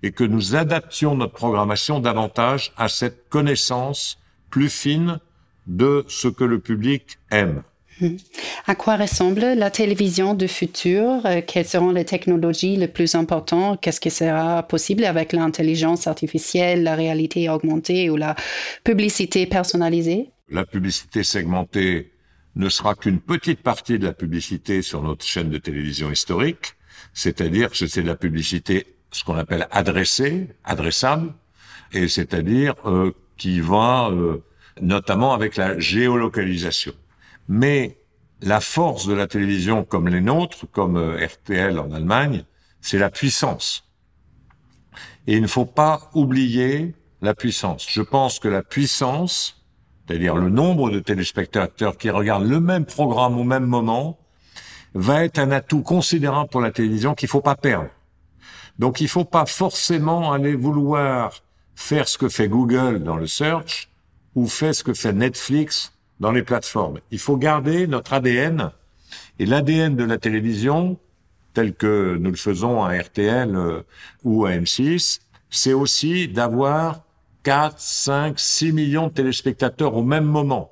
[0.01, 4.17] et que nous adaptions notre programmation davantage à cette connaissance
[4.49, 5.19] plus fine
[5.67, 7.63] de ce que le public aime.
[8.67, 11.25] À quoi ressemble la télévision du futur?
[11.25, 13.79] Euh, Quelles seront les technologies les plus importantes?
[13.81, 18.35] Qu'est-ce qui sera possible avec l'intelligence artificielle, la réalité augmentée ou la
[18.83, 20.29] publicité personnalisée?
[20.49, 22.11] La publicité segmentée
[22.55, 26.73] ne sera qu'une petite partie de la publicité sur notre chaîne de télévision historique,
[27.13, 31.33] c'est-à-dire que c'est de la publicité ce qu'on appelle adressée, adressable,
[31.93, 34.43] et c'est-à-dire euh, qui va euh,
[34.81, 36.93] notamment avec la géolocalisation.
[37.49, 37.97] Mais
[38.41, 42.45] la force de la télévision comme les nôtres, comme euh, RTL en Allemagne,
[42.79, 43.83] c'est la puissance.
[45.25, 47.87] Et il ne faut pas oublier la puissance.
[47.89, 49.65] Je pense que la puissance,
[50.05, 54.19] c'est-à-dire le nombre de téléspectateurs qui regardent le même programme au même moment,
[54.93, 57.89] va être un atout considérable pour la télévision qu'il faut pas perdre.
[58.77, 61.33] Donc il faut pas forcément aller vouloir
[61.75, 63.89] faire ce que fait Google dans le search
[64.35, 66.99] ou faire ce que fait Netflix dans les plateformes.
[67.11, 68.71] Il faut garder notre ADN
[69.39, 70.97] et l'ADN de la télévision,
[71.53, 73.81] tel que nous le faisons à RTL euh,
[74.23, 77.01] ou à M6, c'est aussi d'avoir
[77.43, 80.71] 4, 5, 6 millions de téléspectateurs au même moment.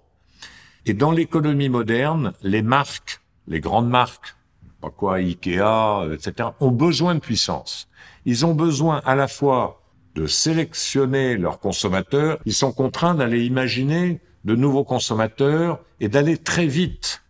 [0.85, 4.35] Et dans l'économie moderne, les marques, les grandes marques,
[4.81, 7.89] pas quoi, Ikea, etc., ont besoin de puissance.
[8.25, 9.81] Ils ont besoin à la fois
[10.15, 16.67] de sélectionner leurs consommateurs, ils sont contraints d'aller imaginer de nouveaux consommateurs et d'aller très
[16.67, 17.23] vite.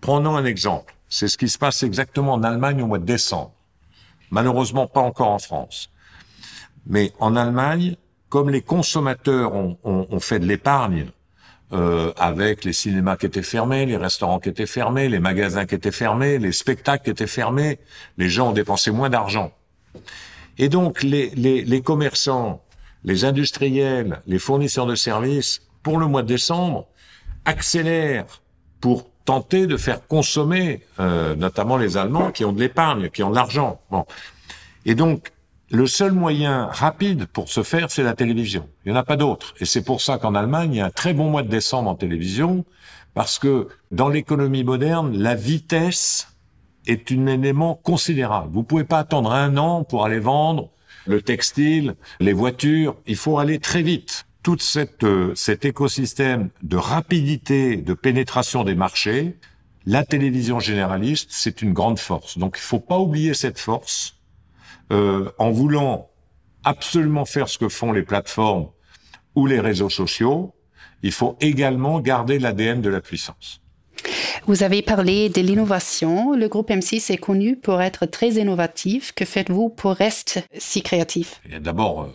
[0.00, 0.94] Prenons un exemple.
[1.08, 3.52] C'est ce qui se passe exactement en Allemagne au mois de décembre.
[4.30, 5.90] Malheureusement pas encore en France.
[6.86, 7.96] Mais en Allemagne,
[8.28, 11.06] comme les consommateurs ont, ont, fait de l'épargne
[11.72, 15.74] euh, avec les cinémas qui étaient fermés, les restaurants qui étaient fermés, les magasins qui
[15.74, 17.78] étaient fermés, les spectacles qui étaient fermés,
[18.18, 19.52] les gens ont dépensé moins d'argent.
[20.58, 22.62] Et donc les, les, les commerçants,
[23.04, 26.88] les industriels, les fournisseurs de services pour le mois de décembre,
[27.44, 28.42] accélère
[28.80, 33.30] pour tenter de faire consommer, euh, notamment les Allemands qui ont de l'épargne, qui ont
[33.30, 33.80] de l'argent.
[33.92, 34.04] Bon.
[34.84, 35.30] Et donc,
[35.70, 38.68] le seul moyen rapide pour se faire, c'est la télévision.
[38.84, 39.54] Il n'y en a pas d'autre.
[39.60, 41.88] Et c'est pour ça qu'en Allemagne, il y a un très bon mois de décembre
[41.88, 42.64] en télévision,
[43.14, 46.34] parce que dans l'économie moderne, la vitesse
[46.88, 48.50] est un élément considérable.
[48.52, 50.68] Vous pouvez pas attendre un an pour aller vendre
[51.06, 52.96] le textile, les voitures.
[53.06, 54.58] Il faut aller très vite tout
[55.02, 59.40] euh, cet écosystème de rapidité de pénétration des marchés,
[59.86, 62.38] la télévision généraliste, c'est une grande force.
[62.38, 64.14] Donc il faut pas oublier cette force
[64.92, 66.10] euh, en voulant
[66.62, 68.68] absolument faire ce que font les plateformes
[69.34, 70.54] ou les réseaux sociaux.
[71.02, 73.60] Il faut également garder l'ADN de la puissance.
[74.46, 76.36] Vous avez parlé de l'innovation.
[76.36, 79.10] Le groupe M6 est connu pour être très innovatif.
[79.10, 81.40] Que faites-vous pour rester si créatif?
[81.60, 82.06] D'abord, euh,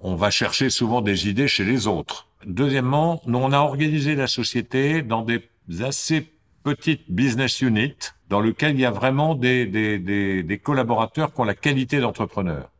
[0.00, 2.28] on va chercher souvent des idées chez les autres.
[2.46, 5.42] Deuxièmement, nous, on a organisé la société dans des
[5.80, 6.26] assez
[6.62, 11.40] petites business units dans lesquelles il y a vraiment des, des, des, des collaborateurs qui
[11.40, 12.70] ont la qualité d'entrepreneur.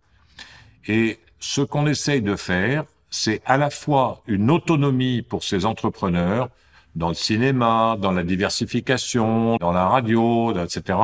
[0.87, 6.51] Et ce qu'on essaye de faire, c'est à la fois une autonomie pour ces entrepreneurs
[6.95, 10.99] dans le cinéma, dans la diversification, dans la radio, etc.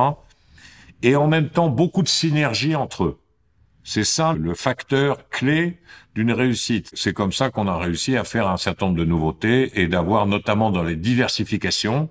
[1.02, 3.18] Et en même temps, beaucoup de synergie entre eux.
[3.84, 5.78] C'est ça le facteur clé
[6.14, 6.90] d'une réussite.
[6.94, 10.26] C'est comme ça qu'on a réussi à faire un certain nombre de nouveautés et d'avoir
[10.26, 12.08] notamment dans les diversifications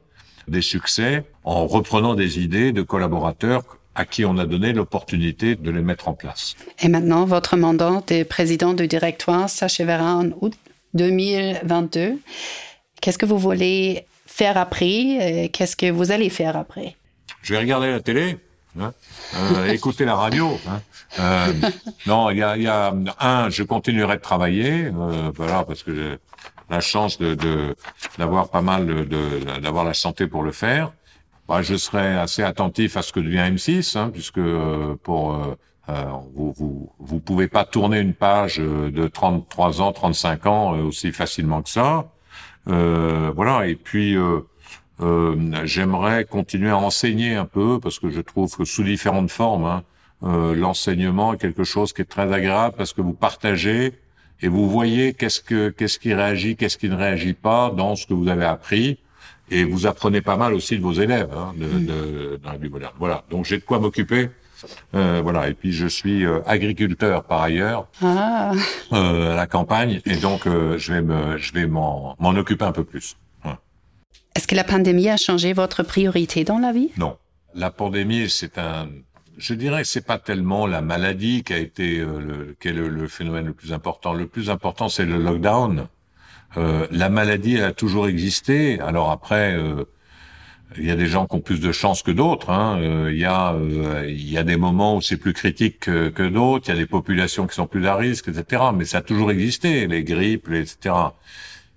[0.48, 3.64] des succès en reprenant des idées de collaborateurs
[3.96, 6.56] à qui on a donné l'opportunité de les mettre en place.
[6.82, 10.54] Et maintenant, votre mandat de président du directoire s'achèvera en août
[10.96, 12.20] 2022.
[13.02, 16.96] Qu'est-ce que vous voulez faire après Qu'est-ce que vous allez faire après?
[17.42, 18.38] Je vais regarder la télé,
[18.80, 18.94] hein,
[19.36, 20.60] euh, écouter la radio.
[20.68, 20.82] Hein,
[21.20, 21.54] euh,
[22.08, 25.94] non, il y a, y a, un, je continuerai de travailler, euh, voilà, parce que
[25.96, 26.18] j'ai
[26.70, 27.76] la chance de
[28.18, 30.92] d'avoir pas mal de d'avoir la santé pour le faire.
[31.48, 35.56] bah, je serai assez attentif à ce que devient M6, hein, puisque euh, pour euh,
[35.90, 36.04] euh,
[36.36, 41.62] vous, vous vous pouvez pas tourner une page de 33 ans, 35 ans aussi facilement
[41.62, 42.06] que ça.
[42.66, 43.68] voilà.
[43.68, 44.16] Et puis
[45.66, 49.84] j'aimerais continuer à enseigner un peu parce que je trouve que sous différentes formes, hein,
[50.56, 53.94] l'enseignement est quelque chose qui est très agréable parce que vous partagez
[54.42, 58.06] et vous voyez qu'est-ce que qu'est-ce qui réagit, qu'est-ce qui ne réagit pas dans ce
[58.08, 59.00] que vous avez appris.
[59.52, 62.70] Et vous apprenez pas mal aussi de vos élèves hein, de, de, dans la vie
[62.70, 62.94] moderne.
[62.98, 63.24] Voilà.
[63.30, 64.30] Donc j'ai de quoi m'occuper.
[64.96, 65.50] Euh, voilà.
[65.50, 68.54] Et puis je suis euh, agriculteur par ailleurs ah.
[68.94, 72.64] euh, à la campagne, et donc euh, je vais me, je vais m'en, m'en occuper
[72.64, 73.18] un peu plus.
[74.36, 76.92] Est-ce que la pandémie a changé votre priorité dans la vie?
[76.98, 77.18] Non.
[77.54, 78.90] La pandémie, c'est un
[79.38, 82.74] je dirais que c'est pas tellement la maladie qui a été euh, le, qui est
[82.74, 84.14] le, phénomène le plus important.
[84.14, 85.88] Le plus important, c'est le lockdown.
[86.58, 88.80] Euh, la maladie a toujours existé.
[88.80, 89.86] Alors après, euh,
[90.78, 92.50] il y a des gens qui ont plus de chance que d'autres.
[92.50, 92.80] Hein.
[92.82, 93.56] Euh, il y a
[94.08, 96.70] il y a des moments où c'est plus critique que, que d'autres.
[96.70, 98.64] Il y a des populations qui sont plus à risque, etc.
[98.76, 100.96] Mais ça a toujours existé, les grippes, etc.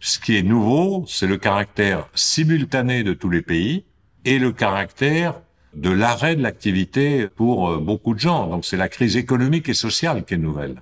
[0.07, 3.87] Ce qui est nouveau, c'est le caractère simultané de tous les pays
[4.25, 5.35] et le caractère
[5.75, 8.47] de l'arrêt de l'activité pour euh, beaucoup de gens.
[8.47, 10.81] Donc c'est la crise économique et sociale qui est nouvelle.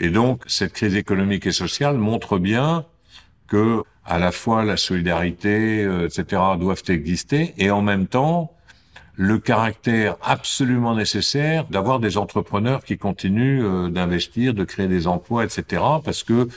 [0.00, 2.84] Et donc cette crise économique et sociale montre bien
[3.46, 8.56] que à la fois la solidarité, euh, etc., doivent exister, et en même temps
[9.14, 15.44] le caractère absolument nécessaire d'avoir des entrepreneurs qui continuent euh, d'investir, de créer des emplois,
[15.44, 16.48] etc., parce que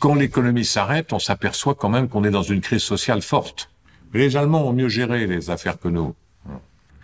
[0.00, 3.70] quand l'économie s'arrête, on s'aperçoit quand même qu'on est dans une crise sociale forte.
[4.12, 6.14] Les Allemands ont mieux géré les affaires que nous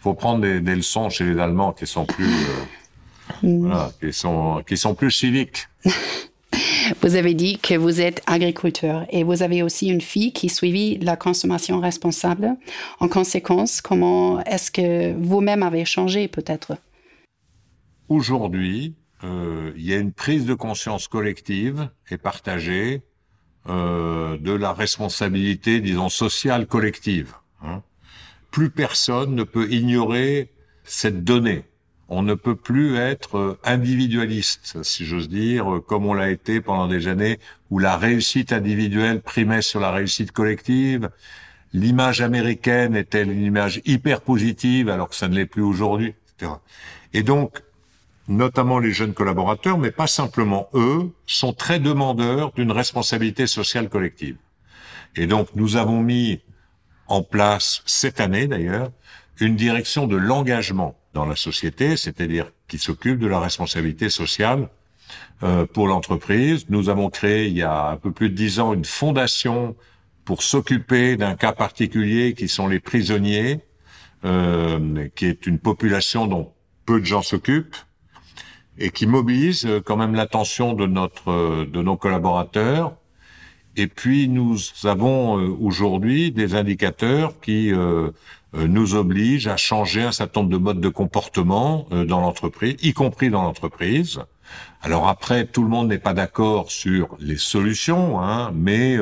[0.06, 3.60] faut prendre des, des, leçons chez les Allemands qui sont plus, euh, mm.
[3.60, 5.66] voilà, qui sont, qui sont plus civiques.
[7.02, 10.98] Vous avez dit que vous êtes agriculteur et vous avez aussi une fille qui suivit
[10.98, 12.56] la consommation responsable.
[13.00, 16.76] En conséquence, comment est-ce que vous-même avez changé peut-être?
[18.08, 23.02] Aujourd'hui, euh, il y a une prise de conscience collective et partagée
[23.68, 27.34] euh, de la responsabilité, disons, sociale collective.
[27.62, 27.82] Hein
[28.56, 30.50] plus personne ne peut ignorer
[30.82, 31.64] cette donnée.
[32.08, 37.06] On ne peut plus être individualiste, si j'ose dire, comme on l'a été pendant des
[37.06, 41.10] années où la réussite individuelle primait sur la réussite collective.
[41.74, 46.52] L'image américaine était une image hyper positive alors que ça ne l'est plus aujourd'hui, etc.
[47.12, 47.60] Et donc,
[48.28, 54.36] notamment les jeunes collaborateurs, mais pas simplement eux, sont très demandeurs d'une responsabilité sociale collective.
[55.14, 56.40] Et donc, nous avons mis
[57.08, 58.90] en place cette année d'ailleurs
[59.38, 64.68] une direction de l'engagement dans la société, c'est-à-dire qui s'occupe de la responsabilité sociale
[65.42, 66.66] euh, pour l'entreprise.
[66.68, 69.76] Nous avons créé il y a un peu plus de dix ans une fondation
[70.24, 73.60] pour s'occuper d'un cas particulier qui sont les prisonniers,
[74.24, 76.52] euh, qui est une population dont
[76.84, 77.76] peu de gens s'occupent
[78.78, 82.94] et qui mobilise euh, quand même l'attention de notre de nos collaborateurs
[83.76, 88.10] et puis nous avons euh, aujourd'hui des indicateurs qui euh,
[88.54, 92.94] euh, nous obligent à changer un certain nombre de modes de comportement dans l'entreprise, y
[92.94, 94.20] compris dans l'entreprise.
[94.80, 98.96] Alors après, tout le monde n'est pas d'accord sur les solutions, hein, mais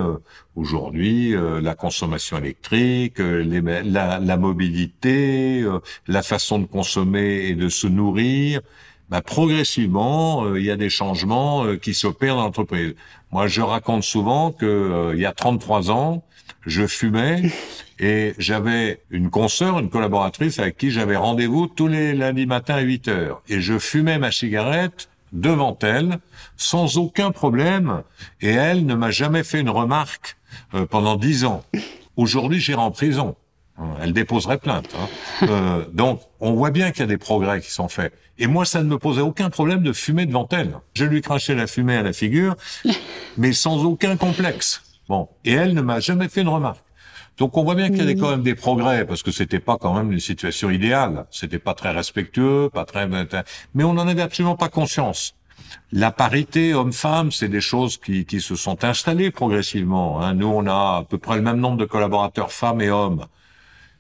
[0.57, 5.63] aujourd'hui, la consommation électrique, la, la, mobilité,
[6.09, 8.63] la façon de consommer et de se nourrir,
[9.15, 12.97] bah, progressivement, euh, il y a des changements euh, qui s'opèrent dans l'entreprise.
[13.31, 16.25] Moi, je raconte souvent que euh, il y a 33 ans,
[16.67, 17.43] je fumais
[18.01, 22.81] et j'avais une consoeur, une collaboratrice avec qui j'avais rendez-vous tous les lundis matins à
[22.81, 23.41] 8 heures.
[23.49, 26.19] Et je fumais ma cigarette devant elle,
[26.57, 28.03] sans aucun problème,
[28.41, 30.37] et elle ne m'a jamais fait une remarque
[30.91, 31.63] pendant 10 ans.
[32.17, 33.37] Aujourd'hui, j'irai en prison.
[34.01, 34.89] Elle déposerait plainte.
[34.95, 35.09] Hein.
[35.43, 38.13] Euh, donc, on voit bien qu'il y a des progrès qui sont faits.
[38.39, 40.79] Et moi, ça ne me posait aucun problème de fumer devant elle.
[40.95, 42.57] Je lui crachais la fumée à la figure,
[43.37, 44.83] mais sans aucun complexe.
[45.09, 46.85] Bon, et elle ne m'a jamais fait une remarque.
[47.37, 49.77] Donc, on voit bien qu'il y a quand même des progrès, parce que c'était pas
[49.77, 51.27] quand même une situation idéale.
[51.31, 55.35] C'était pas très respectueux, pas très, mais on n'en avait absolument pas conscience.
[55.91, 60.21] La parité homme-femme, c'est des choses qui, qui se sont installées progressivement.
[60.23, 60.35] Hein.
[60.35, 63.27] Nous, on a à peu près le même nombre de collaborateurs femmes et hommes.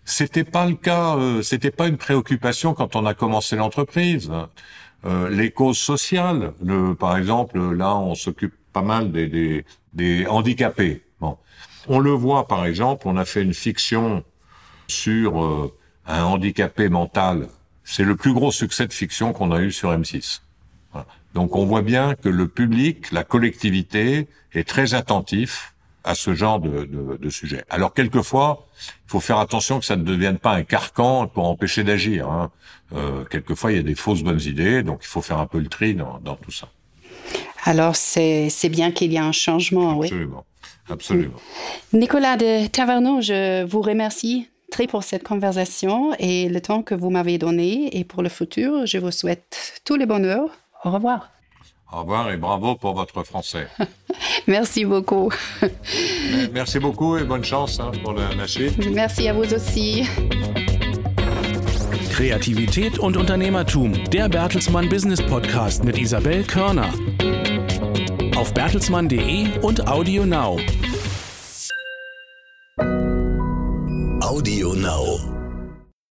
[0.04, 4.30] C'était pas le cas, euh, c'était pas une préoccupation quand on a commencé l'entreprise.
[5.06, 10.26] Euh, les causes sociales, le, par exemple, là, on s'occupe pas mal des, des, des,
[10.26, 11.02] handicapés.
[11.20, 11.38] Bon,
[11.88, 14.24] on le voit, par exemple, on a fait une fiction
[14.88, 15.74] sur euh,
[16.06, 17.48] un handicapé mental.
[17.82, 20.40] C'est le plus gros succès de fiction qu'on a eu sur M6.
[21.34, 25.73] Donc, on voit bien que le public, la collectivité, est très attentif
[26.04, 27.64] à ce genre de, de, de, sujet.
[27.70, 28.68] Alors quelquefois,
[29.06, 32.28] il faut faire attention que ça ne devienne pas un carcan pour empêcher d'agir.
[32.28, 32.50] Hein.
[32.94, 35.58] Euh, quelquefois, il y a des fausses bonnes idées, donc il faut faire un peu
[35.58, 36.68] le tri dans, dans tout ça.
[37.64, 40.44] Alors c'est bien qu'il y a un changement, Absolument.
[40.46, 40.92] oui.
[40.92, 41.40] Absolument.
[41.94, 47.08] Nicolas de Taverneau, je vous remercie très pour cette conversation et le temps que vous
[47.08, 47.96] m'avez donné.
[47.96, 50.50] Et pour le futur, je vous souhaite tous les bonheurs.
[50.84, 51.30] Au revoir.
[51.94, 53.68] Au revoir et bravo pour votre français.
[54.48, 55.30] Merci beaucoup.
[56.52, 58.90] Merci beaucoup et bonne chance pour la suite.
[58.92, 60.02] Merci à vous aussi.
[62.10, 66.92] Kreativität und Unternehmertum, der Bertelsmann Business Podcast mit Isabel Körner.
[68.36, 70.58] Auf bertelsmann.de und Audio Now.
[74.20, 75.33] Audio Now.